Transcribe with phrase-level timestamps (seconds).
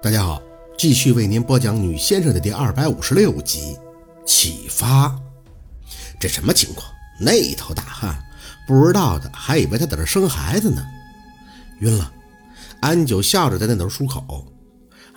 [0.00, 0.40] 大家好，
[0.78, 3.76] 继续为您播讲《女先生》的第二百五十六集。
[4.24, 5.12] 启发，
[6.20, 6.86] 这什么情况？
[7.20, 8.16] 那头大汉
[8.64, 10.80] 不知道的，还以为他在这生孩子呢。
[11.80, 12.12] 晕了，
[12.80, 14.46] 安九笑着在那头漱口。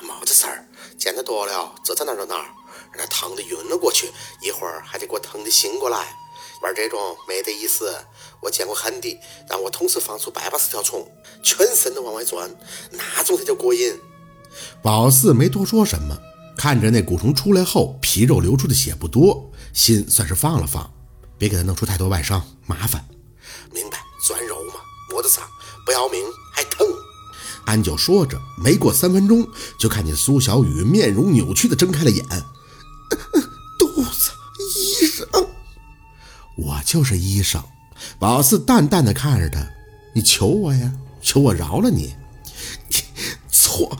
[0.00, 0.66] 没这事儿，
[0.96, 2.46] 见得多了，走在哪儿哪儿，
[2.90, 4.10] 让他疼的晕了过去，
[4.40, 5.98] 一会儿还得给我疼的醒过来。
[6.62, 7.94] 玩这种没得意思。
[8.40, 11.06] 我见过狠的，让我同时放出百八十条虫，
[11.42, 12.50] 全身都往外钻，
[12.90, 13.94] 那种才叫过瘾。
[14.82, 16.16] 宝四没多说什么，
[16.56, 20.90] 看着那蛊虫出来后皮肉流出的血不多，心算是放了放。
[21.38, 23.04] 别给他弄出太多外伤，麻烦。
[23.72, 24.80] 明白，钻肉嘛，
[25.10, 25.42] 摸得上，
[25.86, 26.20] 不要命
[26.52, 26.86] 还疼。
[27.64, 32.24] 安九说着，没过三分钟，就看见苏小雨面容扭曲的睁开了眼。
[33.78, 34.30] 肚子，
[34.76, 35.26] 医生，
[36.56, 37.62] 我就是医生。
[38.18, 39.66] 宝四淡淡的看着他，
[40.14, 40.92] 你求我呀，
[41.22, 42.14] 求我饶了你。
[43.50, 43.96] 错。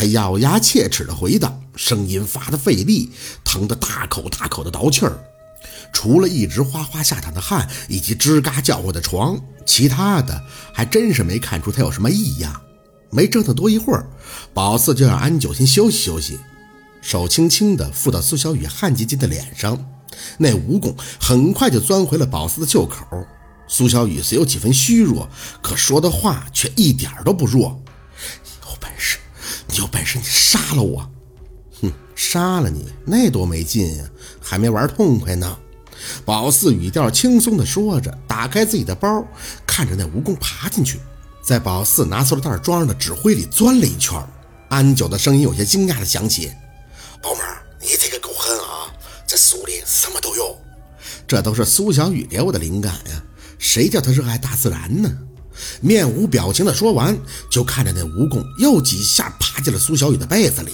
[0.00, 3.10] 他咬牙切齿的回道，声音发的费力，
[3.44, 5.22] 疼得大口大口的倒气儿。
[5.92, 12.62] 除了一直哗哗下淌的汗，以及吱嘎叫唤的床，其他的还真是没看出他有什么异样。
[13.10, 14.08] 没折腾多一会儿，
[14.54, 16.38] 宝四就让安九先休息休息，
[17.02, 19.86] 手轻轻的附到苏小雨汗津津的脸上。
[20.38, 23.04] 那蜈蚣很快就钻回了宝四的袖口。
[23.68, 25.28] 苏小雨虽有几分虚弱，
[25.60, 27.78] 可说的话却一点都不弱。
[29.76, 31.08] 有本事，你，杀了我！
[31.80, 34.04] 哼，杀了你那多没劲呀，
[34.40, 35.58] 还没玩痛快呢。
[36.24, 39.24] 宝四语调轻松地说着，打开自己的包，
[39.66, 40.98] 看着那蜈蚣爬进去，
[41.42, 44.18] 在宝四拿塑料袋装上的纸灰里钻了一圈。
[44.68, 46.50] 安九的声音有些惊讶地响起
[47.20, 47.40] ：“宝妹，
[47.80, 48.86] 你这个够狠啊！
[49.26, 50.56] 这书里什么都有。”
[51.26, 53.22] 这都是苏小雨给我的灵感呀，
[53.58, 55.10] 谁叫他热爱大自然呢？
[55.80, 57.18] 面无表情地说完，
[57.50, 60.72] 就看着那蜈蚣又几下爬进了苏小雨的被子里，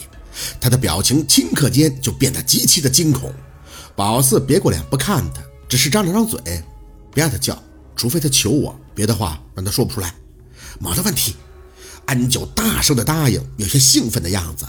[0.61, 3.33] 他的表情顷刻间就变得极其的惊恐。
[3.95, 6.41] 宝四别过脸不看他，只是张了张嘴，
[7.15, 7.61] 别让他叫，
[7.97, 10.15] 除非他求我，别的话让他说不出来。
[10.79, 11.35] 没得问题，
[12.05, 14.67] 安九大声的答应，有些兴奋的样子。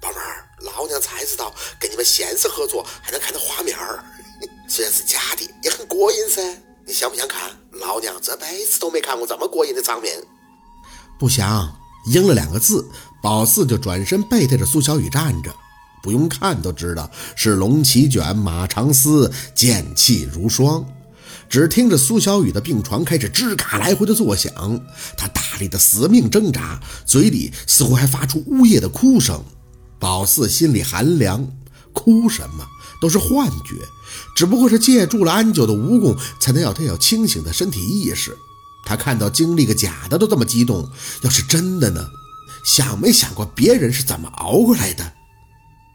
[0.00, 4.02] 宝贝儿，老娘才知道跟你们先生合作还能看到画面儿，
[4.66, 6.42] 虽然是假的，也很过瘾噻。
[6.86, 7.50] 你想不想看？
[7.80, 10.14] 老娘这辈子都没看过这么过瘾的场面。
[11.18, 11.76] 不想，
[12.06, 12.88] 应了两个字，
[13.22, 15.54] 宝四就转身背对着苏小雨站着。
[16.02, 20.84] 不用看都知道是龙骑卷，马长嘶，剑气如霜。
[21.48, 24.52] 只听着苏小雨的病床开始吱嘎来回的作响，
[25.16, 29.40] 他大力的死命挣扎，嘴里似乎还发出呜咽的哭声。
[30.00, 31.46] 宝四心里寒凉，
[31.92, 32.66] 哭什么
[33.00, 33.76] 都是幻觉，
[34.34, 38.36] 只不过是借助了安九的蜈蚣，才能要他有清醒的身体意识。
[38.84, 40.88] 他看到经历个假的都这么激动，
[41.22, 42.04] 要是真的呢？
[42.64, 45.12] 想没想过别人是怎么熬过来的？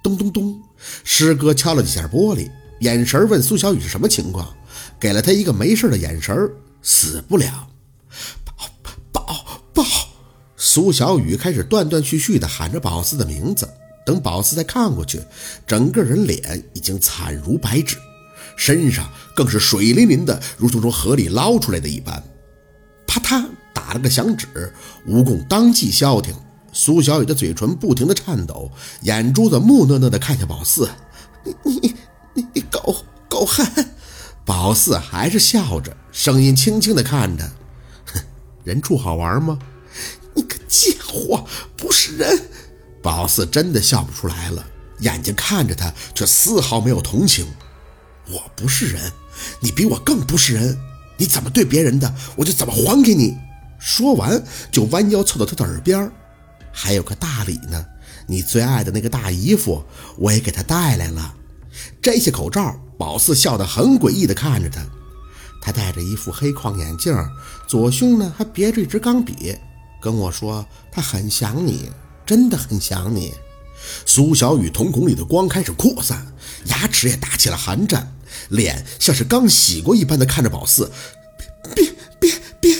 [0.03, 0.61] 咚咚咚，
[1.03, 2.49] 师哥敲了几下玻璃，
[2.81, 4.47] 眼神问苏小雨是什么情况，
[4.99, 6.49] 给了他一个没事的眼神，
[6.81, 7.67] 死不了。
[8.45, 8.69] 宝
[9.11, 9.83] 宝宝，
[10.55, 13.67] 苏小雨开始断断续续地喊着宝四的名字。
[14.05, 15.21] 等宝四再看过去，
[15.65, 17.97] 整个人脸已经惨如白纸，
[18.57, 22.21] 身上更是水淋淋的，如同从河里捞出来的一般。
[23.07, 24.73] 啪嗒打了个响指，
[25.07, 26.35] 蜈蚣当即消停。
[26.73, 28.69] 苏小雨的嘴唇不停的颤抖，
[29.03, 30.89] 眼珠子木讷讷的看向宝四
[31.43, 31.95] ：“你你
[32.33, 33.65] 你你够够狠！”
[34.45, 37.49] 宝四还是笑着，声音轻轻的看着
[38.13, 38.19] ：“哼，
[38.63, 39.57] 人畜好玩吗？
[40.35, 42.39] 你个贱货，不是人！”
[43.01, 44.63] 宝四真的笑不出来了，
[44.99, 47.47] 眼睛看着他，却丝毫没有同情。
[48.29, 49.11] “我不是人，
[49.59, 50.77] 你比我更不是人。
[51.17, 53.35] 你怎么对别人的，我就怎么还给你。”
[53.79, 56.11] 说完，就弯腰凑到他的耳边。
[56.71, 57.85] 还有个大礼呢，
[58.27, 59.83] 你最爱的那个大姨夫，
[60.17, 61.33] 我也给他带来了。
[62.01, 64.83] 摘下口罩，宝四笑得很诡异地看着他。
[65.61, 67.15] 他戴着一副黑框眼镜，
[67.67, 69.55] 左胸呢还别着一支钢笔，
[70.01, 71.91] 跟我说他很想你，
[72.25, 73.33] 真的很想你。
[74.05, 76.25] 苏小雨瞳孔里的光开始扩散，
[76.65, 78.11] 牙齿也打起了寒战，
[78.49, 80.91] 脸像是刚洗过一般的看着宝四。
[81.75, 82.75] 别别别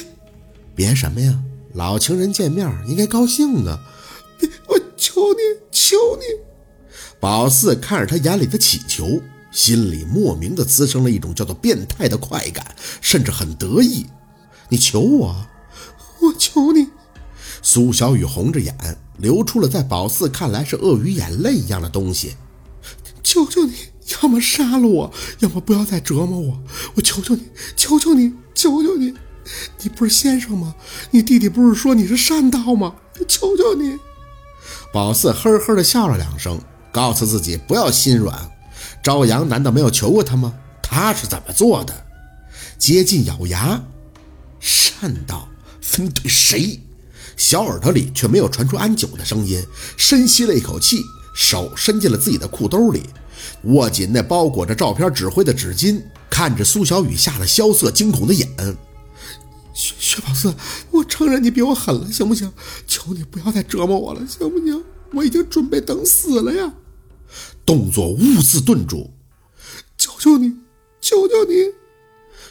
[0.76, 1.44] 别什么呀？
[1.74, 3.80] 老情人见面应该高兴啊！
[4.68, 5.40] 我求你，
[5.72, 6.24] 求你！
[7.20, 9.22] 宝四看着他眼里的乞求，
[9.52, 14.08] 心里莫名的滋生了一种叫做变态的快感，甚至很得意。
[14.70, 15.48] 你求我，
[16.22, 16.88] 我求你！
[17.62, 18.76] 苏小雨红着眼，
[19.18, 22.36] 流出了在宝四看来是鳄鱼眼泪一样的东西。
[23.22, 23.74] 求求你，
[24.13, 26.63] 要么杀了我，要么不要再折磨我！
[26.95, 27.44] 我求求你，
[27.75, 29.13] 求求你，求求你！
[29.81, 30.75] 你不是先生吗？
[31.12, 32.95] 你弟弟不是说你是善道吗？
[33.27, 33.98] 求求你！
[34.94, 36.59] 宝四呵呵地笑了两声，
[36.92, 38.51] 告诉自己不要心软。
[39.04, 40.54] 朝阳难道没有求过他吗？
[40.81, 42.06] 他是怎么做的？
[42.77, 43.81] 接近咬牙，
[44.59, 45.48] 善道
[45.81, 46.81] 分对谁？
[47.36, 49.62] 小耳朵里却没有传出安九的声音，
[49.95, 51.01] 深吸了一口气，
[51.36, 53.04] 手伸进了自己的裤兜里，
[53.64, 58.48] 握紧那包裹着照片指挥的纸巾，看着苏小雨吓得萧瑟惊恐的眼。
[59.74, 60.54] 薛薛宝四，
[60.90, 62.52] 我承认你比我狠了，行不行？
[62.88, 64.84] 求你不要再折磨我了，行不行？
[65.14, 66.74] 我已经准备等死了呀！
[67.66, 69.12] 动作兀自顿住，
[69.98, 70.52] 求求你，
[71.00, 71.54] 求求你！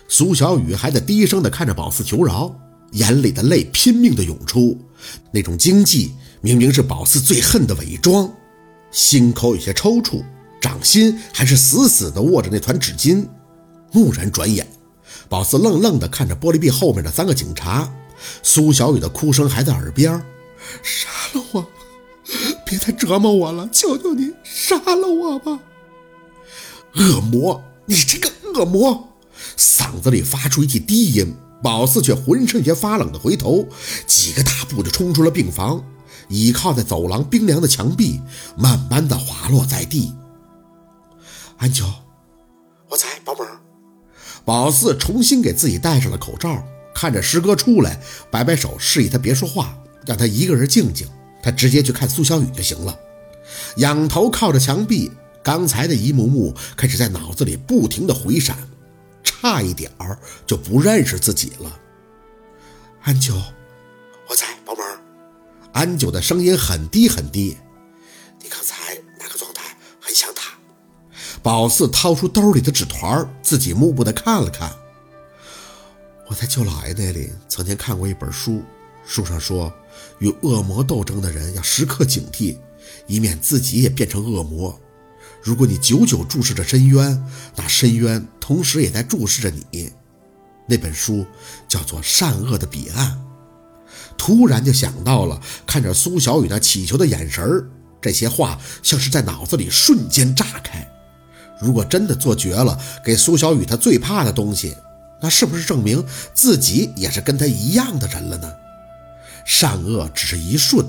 [0.08, 2.54] 苏小雨还在低声的看着宝四求饶，
[2.92, 4.78] 眼里的泪拼命的涌出。
[5.32, 8.32] 那种惊悸明明是宝四最恨的伪装，
[8.92, 10.22] 心口有些抽搐，
[10.66, 13.24] 掌心还是死死的握着那团纸巾。
[13.92, 14.66] 蓦然转眼。
[15.28, 17.88] 宝四愣愣地看着玻璃壁后面的三个警察，
[18.42, 20.20] 苏小雨的哭声还在耳边
[20.82, 21.66] ：“杀了我，
[22.66, 25.60] 别再折磨我了，求求你，杀了我吧！”
[26.98, 29.08] 恶魔，你这个恶魔！
[29.56, 31.32] 嗓子里发出一记低音，
[31.62, 33.64] 宝四却浑身有些发冷的回头，
[34.04, 35.84] 几个大步就冲出了病房，
[36.28, 38.20] 倚靠在走廊冰凉的墙壁，
[38.56, 40.12] 慢慢的滑落在地。
[41.58, 41.84] 安九，
[42.88, 43.58] 我在，宝妹儿。
[44.44, 46.62] 宝四重新给自己戴上了口罩，
[46.94, 48.00] 看着师哥出来，
[48.30, 49.76] 摆摆手示意他别说话，
[50.06, 51.08] 让他一个人静静。
[51.42, 52.98] 他直接去看苏小雨就行了。
[53.76, 55.10] 仰头靠着墙壁，
[55.42, 58.56] 刚才的一幕幕开始在脑子里不停的回闪，
[59.22, 61.80] 差一点儿就不认识自己了。
[63.02, 63.34] 安九，
[64.28, 64.98] 我在，宝妹儿。
[65.72, 67.56] 安九的声音很低很低。
[68.42, 68.75] 你刚才。
[71.46, 74.68] 宝四掏出兜里的纸团，自己目不的看了看。
[76.26, 78.64] 我在舅老爷那里曾经看过一本书，
[79.06, 79.72] 书上说，
[80.18, 82.58] 与恶魔斗争的人要时刻警惕，
[83.06, 84.76] 以免自己也变成恶魔。
[85.40, 89.92] 如果你久久注视着深渊，那深渊同时也在注视着你。
[90.66, 91.24] 那本书
[91.68, 93.12] 叫做《善恶的彼岸》。
[94.18, 97.70] 突然就想到了，看着苏小雨那乞求的眼神
[98.02, 100.84] 这些话像是在脑子里瞬间炸开。
[101.58, 104.76] 如果真的做绝了，给苏小雨她最怕的东西，
[105.20, 106.04] 那是不是证明
[106.34, 108.52] 自己也是跟她一样的人了呢？
[109.44, 110.84] 善恶只是一瞬，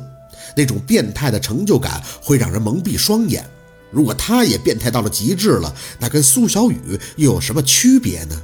[0.56, 3.48] 那种变态的成就感会让人蒙蔽双眼。
[3.90, 8.36] 如果他也变态到了极致了，那跟苏小雨又有什么区别呢？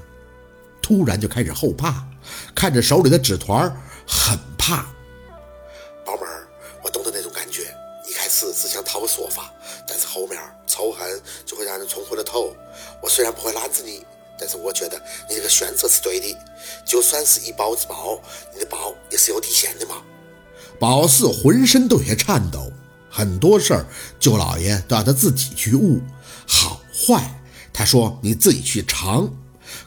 [0.82, 2.06] 突然就开始后怕，
[2.56, 3.70] 看着手里的纸团，
[4.08, 4.84] 很怕。
[6.06, 6.48] 宝贝儿，
[6.82, 7.64] 我懂得那种感觉。
[8.10, 9.52] 一开始只想讨个说法，
[9.88, 10.40] 但是后面
[10.74, 12.52] 仇恨就会让人冲昏了头。
[13.02, 14.04] 我虽然不会拦着你，
[14.40, 15.00] 但是我觉得
[15.30, 16.36] 你这个选择是对的。
[16.84, 18.20] 就算是以暴制暴，
[18.54, 19.98] 你的暴也是有底线的嘛。
[20.80, 22.72] 宝四浑身都有些颤抖，
[23.08, 23.86] 很多事儿
[24.20, 26.02] 舅老爷都让他自己去悟，
[26.48, 27.40] 好坏
[27.72, 29.32] 他说你自己去尝。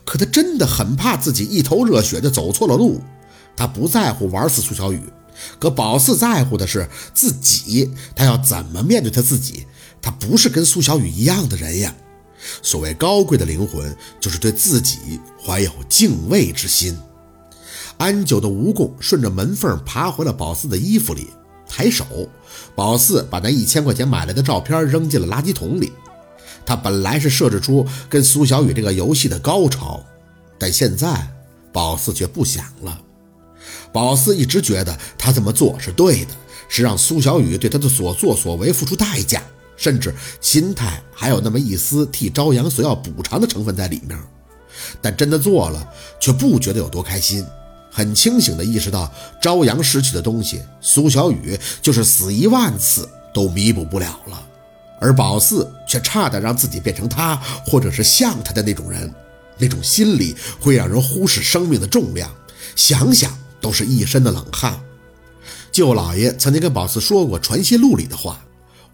[0.04, 3.00] 可他真的很怕自己一头热血就走错了路。
[3.56, 5.02] 他不在乎玩死苏小雨。
[5.58, 9.66] 可宝四在乎的是自己，他要怎么面对他自己？
[10.00, 11.94] 他不是跟苏小雨一样的人呀。
[12.62, 16.96] 所谓高贵的灵魂，就是对自己怀有敬畏之心。
[17.96, 21.28] 安九的蜈蚣顺着门缝爬回了宝四的衣服里，
[21.66, 22.04] 抬手，
[22.74, 25.92] 宝四把那一千块钱买来的照片扔进了垃圾桶里。
[26.64, 30.04] 他本来是设置出跟苏小雨这个游戏的高潮，
[30.58, 31.26] 但现在
[31.72, 33.00] 宝四却不想了。
[33.92, 36.32] 宝四一直觉得他这么做是对的，
[36.68, 39.42] 是让苏小雨对他的所作所为付出代价，
[39.76, 44.18] 甚至心态还有那么一丝替朝阳所要补偿的成分在里面。
[45.00, 45.88] 但真的做了，
[46.20, 47.44] 却不觉得有多开心。
[47.90, 54.46] 很清醒地意识到，朝阳失去的东西，苏小雨就是死一万次都弥补不了了。
[55.00, 59.12] 而宝四却差点让自己变成他，或者是像他的那种人，
[59.58, 62.30] 那种心理会让人忽视生命的重量。
[62.74, 63.36] 想想。
[63.58, 64.78] 都是一身的冷汗。
[65.72, 68.38] 舅老爷曾经跟宝四说过《传习录》里的话：“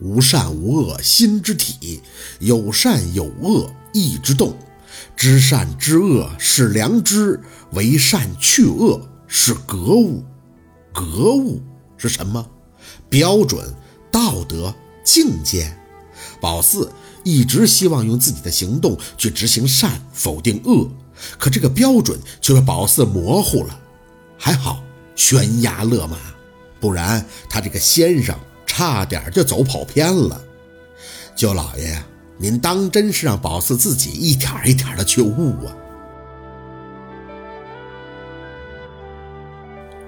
[0.02, 2.02] 无善无恶心之体，
[2.40, 4.56] 有善有恶意之动。
[5.16, 7.40] 知善知恶是良知，
[7.72, 10.24] 为善去恶是格物。
[10.92, 11.62] 格物
[11.96, 12.44] 是什么？
[13.08, 13.72] 标准、
[14.10, 15.72] 道德、境界。
[16.40, 16.90] 宝四
[17.22, 20.90] 一直希望用自己的行动去执行善，否定恶，
[21.38, 23.78] 可这个标准却被宝四模糊了。”
[24.36, 24.82] 还好，
[25.14, 26.16] 悬崖勒马，
[26.80, 28.36] 不然他这个先生
[28.74, 30.42] 差点就走跑偏了。
[31.36, 32.02] 舅老爷，
[32.38, 35.76] 您当真是让宝四自己一点一点的去悟啊？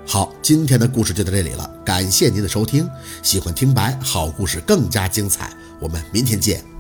[0.07, 2.89] 好，今天的故事就到这里了，感谢您的收听。
[3.23, 6.74] 喜欢听白好故事更加精彩，我们明天见。